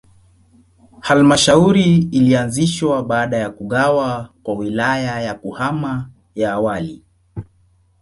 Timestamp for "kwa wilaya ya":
4.43-5.33